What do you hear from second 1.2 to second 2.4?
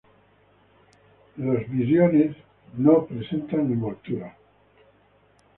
Los viriones